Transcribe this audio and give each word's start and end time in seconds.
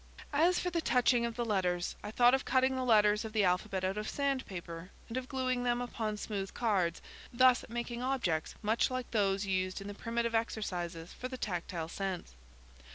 As 0.33 0.57
for 0.57 0.71
the 0.71 0.81
touching 0.81 1.27
of 1.27 1.35
the 1.35 1.45
letters, 1.45 1.95
I 2.03 2.09
thought 2.09 2.33
of 2.33 2.43
cutting 2.43 2.75
the 2.75 2.83
letters 2.83 3.23
of 3.23 3.33
the 3.33 3.43
alphabet 3.43 3.83
out 3.83 3.99
of 3.99 4.09
sandpaper, 4.09 4.89
and 5.07 5.15
of 5.15 5.29
gluing 5.29 5.63
them 5.63 5.79
upon 5.79 6.17
smooth 6.17 6.55
cards, 6.55 7.03
thus 7.31 7.63
making 7.69 8.01
objects 8.01 8.55
much 8.63 8.89
like 8.89 9.11
those 9.11 9.45
used 9.45 9.79
in 9.79 9.87
the 9.87 9.93
primitive 9.93 10.33
exercises 10.33 11.13
for 11.13 11.27
the 11.27 11.37
tactile 11.37 11.87
sense. 11.87 12.33